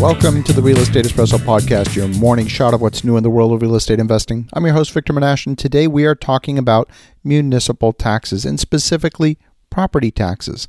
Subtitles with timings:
[0.00, 3.28] Welcome to the Real Estate Espresso Podcast, your morning shot of what's new in the
[3.28, 4.48] world of real estate investing.
[4.54, 6.88] I'm your host, Victor Menasce, and today we are talking about
[7.22, 9.36] municipal taxes and specifically
[9.68, 10.68] property taxes.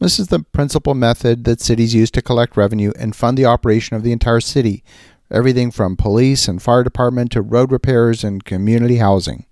[0.00, 3.94] This is the principal method that cities use to collect revenue and fund the operation
[3.94, 4.82] of the entire city,
[5.30, 9.46] everything from police and fire department to road repairs and community housing.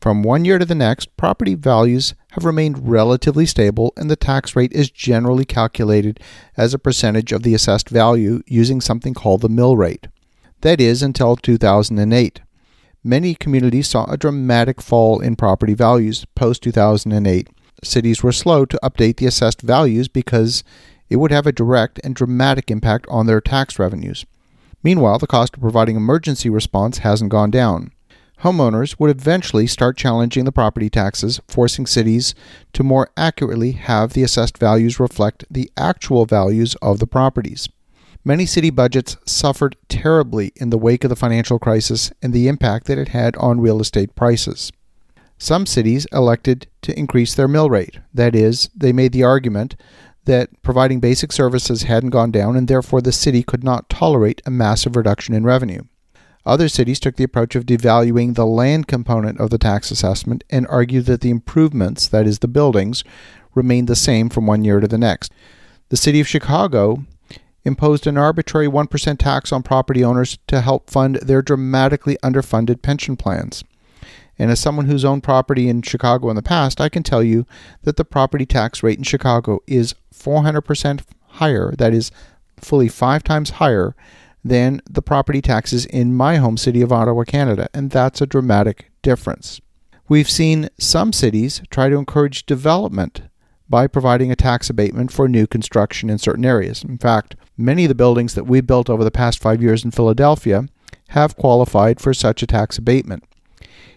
[0.00, 4.56] From one year to the next, property values have remained relatively stable, and the tax
[4.56, 6.18] rate is generally calculated
[6.56, 10.08] as a percentage of the assessed value using something called the mill rate.
[10.62, 12.40] That is, until 2008.
[13.04, 17.48] Many communities saw a dramatic fall in property values post 2008.
[17.84, 20.64] Cities were slow to update the assessed values because
[21.10, 24.24] it would have a direct and dramatic impact on their tax revenues.
[24.82, 27.92] Meanwhile, the cost of providing emergency response hasn't gone down
[28.42, 32.34] homeowners would eventually start challenging the property taxes, forcing cities
[32.72, 37.68] to more accurately have the assessed values reflect the actual values of the properties.
[38.24, 42.86] Many city budgets suffered terribly in the wake of the financial crisis and the impact
[42.86, 44.70] that it had on real estate prices.
[45.38, 47.98] Some cities elected to increase their mill rate.
[48.14, 49.74] That is, they made the argument
[50.24, 54.50] that providing basic services hadn't gone down and therefore the city could not tolerate a
[54.50, 55.82] massive reduction in revenue.
[56.44, 60.66] Other cities took the approach of devaluing the land component of the tax assessment and
[60.66, 63.04] argued that the improvements, that is, the buildings,
[63.54, 65.32] remained the same from one year to the next.
[65.90, 67.04] The city of Chicago
[67.64, 73.16] imposed an arbitrary 1% tax on property owners to help fund their dramatically underfunded pension
[73.16, 73.62] plans.
[74.38, 77.46] And as someone who's owned property in Chicago in the past, I can tell you
[77.82, 82.10] that the property tax rate in Chicago is 400% higher, that is,
[82.56, 83.94] fully five times higher
[84.44, 88.90] than the property taxes in my home city of Ottawa, Canada, and that's a dramatic
[89.02, 89.60] difference.
[90.08, 93.22] We've seen some cities try to encourage development
[93.68, 96.84] by providing a tax abatement for new construction in certain areas.
[96.84, 99.90] In fact, many of the buildings that we built over the past five years in
[99.90, 100.66] Philadelphia
[101.08, 103.24] have qualified for such a tax abatement.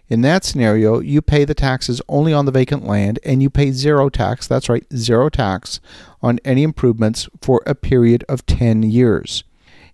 [0.07, 3.71] In that scenario, you pay the taxes only on the vacant land and you pay
[3.71, 5.79] zero tax, that's right, zero tax,
[6.21, 9.43] on any improvements for a period of 10 years.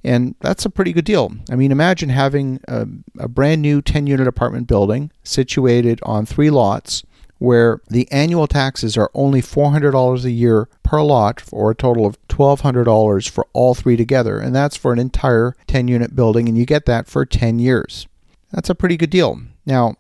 [0.03, 1.31] And that's a pretty good deal.
[1.51, 2.87] I mean, imagine having a,
[3.19, 7.03] a brand new 10 unit apartment building situated on three lots
[7.37, 12.15] where the annual taxes are only $400 a year per lot for a total of
[12.27, 14.39] $1,200 for all three together.
[14.39, 18.07] And that's for an entire 10 unit building, and you get that for 10 years.
[18.51, 19.41] That's a pretty good deal.
[19.65, 19.95] Now,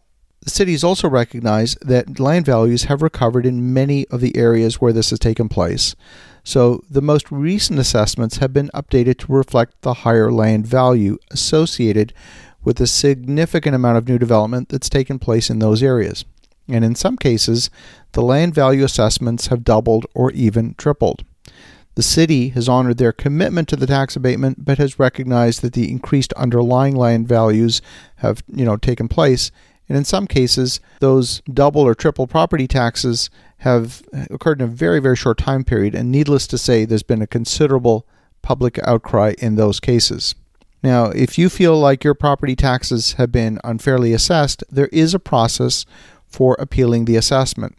[0.45, 5.11] cities also recognize that land values have recovered in many of the areas where this
[5.11, 5.95] has taken place.
[6.43, 12.13] So the most recent assessments have been updated to reflect the higher land value associated
[12.63, 16.25] with the significant amount of new development that's taken place in those areas.
[16.67, 17.69] And in some cases,
[18.13, 21.23] the land value assessments have doubled or even tripled.
[21.95, 25.91] The city has honored their commitment to the tax abatement, but has recognized that the
[25.91, 27.81] increased underlying land values
[28.17, 29.51] have, you know, taken place
[29.91, 35.01] and in some cases, those double or triple property taxes have occurred in a very,
[35.01, 35.93] very short time period.
[35.93, 38.07] And needless to say, there's been a considerable
[38.41, 40.33] public outcry in those cases.
[40.81, 45.19] Now, if you feel like your property taxes have been unfairly assessed, there is a
[45.19, 45.85] process
[46.25, 47.77] for appealing the assessment.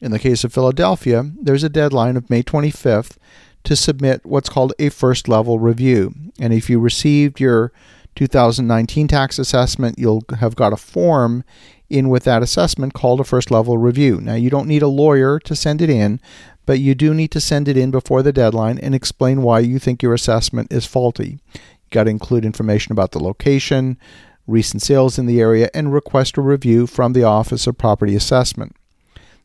[0.00, 3.16] In the case of Philadelphia, there's a deadline of May 25th
[3.64, 6.14] to submit what's called a first level review.
[6.38, 7.72] And if you received your
[8.16, 11.44] 2019 tax assessment, you'll have got a form
[11.88, 14.20] in with that assessment called a first level review.
[14.20, 16.20] Now, you don't need a lawyer to send it in,
[16.66, 19.78] but you do need to send it in before the deadline and explain why you
[19.78, 21.40] think your assessment is faulty.
[21.54, 21.60] You
[21.90, 23.98] got to include information about the location,
[24.46, 28.76] recent sales in the area, and request a review from the Office of Property Assessment.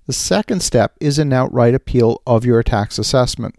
[0.05, 3.55] The second step is an outright appeal of your tax assessment.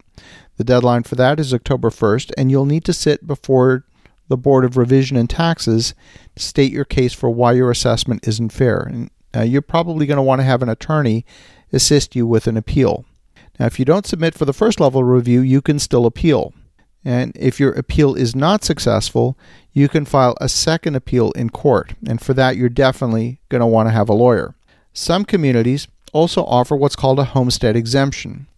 [0.59, 3.85] The deadline for that is October 1st, and you'll need to sit before
[4.29, 5.95] the Board of Revision and Taxes
[6.37, 8.81] state your case for why your assessment isn't fair.
[8.81, 11.25] And uh, you're probably going to want to have an attorney
[11.73, 13.05] assist you with an appeal.
[13.59, 16.53] Now, if you don't submit for the first level review, you can still appeal.
[17.05, 19.39] And if your appeal is not successful,
[19.73, 21.95] you can file a second appeal in court.
[22.07, 24.55] And for that, you're definitely going to want to have a lawyer.
[24.93, 28.49] Some communities also offer what's called a homestead exemption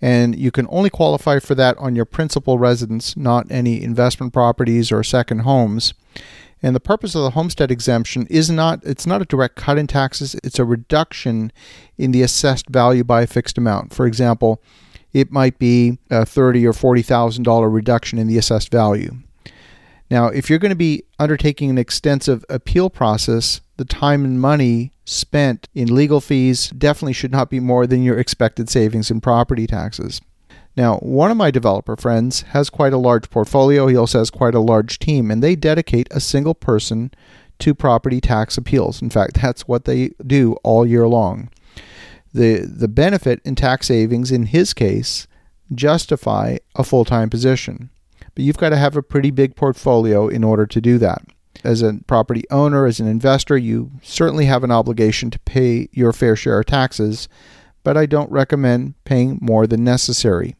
[0.00, 4.92] and you can only qualify for that on your principal residence, not any investment properties
[4.92, 5.94] or second homes.
[6.62, 9.86] And the purpose of the homestead exemption is not it's not a direct cut in
[9.86, 11.52] taxes, it's a reduction
[11.98, 13.94] in the assessed value by a fixed amount.
[13.94, 14.62] For example,
[15.12, 19.16] it might be a thirty or forty thousand dollar reduction in the assessed value.
[20.10, 24.92] Now, if you're going to be undertaking an extensive appeal process, the time and money
[25.04, 29.66] spent in legal fees definitely should not be more than your expected savings in property
[29.66, 30.20] taxes.
[30.76, 33.86] Now, one of my developer friends has quite a large portfolio.
[33.86, 37.10] He also has quite a large team, and they dedicate a single person
[37.60, 39.00] to property tax appeals.
[39.00, 41.48] In fact, that's what they do all year long.
[42.34, 45.26] The, the benefit in tax savings in his case
[45.74, 47.88] justify a full time position.
[48.36, 51.22] But you've got to have a pretty big portfolio in order to do that.
[51.64, 56.12] As a property owner, as an investor, you certainly have an obligation to pay your
[56.12, 57.28] fair share of taxes,
[57.82, 60.54] but I don't recommend paying more than necessary.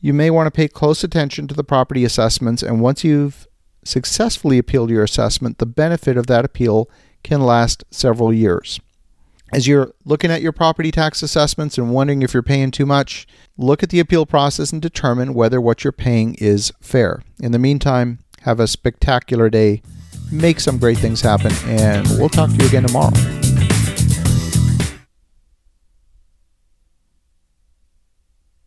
[0.00, 3.46] You may want to pay close attention to the property assessments, and once you've
[3.84, 6.88] successfully appealed your assessment, the benefit of that appeal
[7.22, 8.80] can last several years.
[9.50, 13.26] As you're looking at your property tax assessments and wondering if you're paying too much,
[13.56, 17.22] look at the appeal process and determine whether what you're paying is fair.
[17.40, 19.82] In the meantime, have a spectacular day,
[20.30, 23.37] make some great things happen, and we'll talk to you again tomorrow.